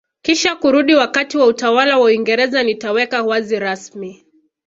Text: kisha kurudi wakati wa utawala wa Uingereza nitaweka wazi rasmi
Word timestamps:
kisha 0.21 0.55
kurudi 0.55 0.95
wakati 0.95 1.37
wa 1.37 1.45
utawala 1.45 1.97
wa 1.97 2.05
Uingereza 2.05 2.63
nitaweka 2.63 3.23
wazi 3.23 3.59
rasmi 3.59 4.25